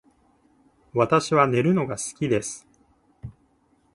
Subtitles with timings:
[0.95, 2.67] 私は寝るのが好きです